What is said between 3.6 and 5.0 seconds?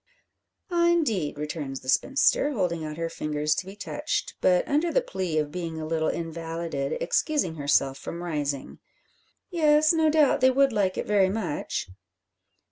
be touched, but, under the